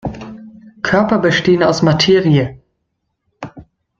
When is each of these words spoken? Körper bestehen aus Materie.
Körper 0.81 1.19
bestehen 1.19 1.61
aus 1.61 1.83
Materie. 1.83 2.59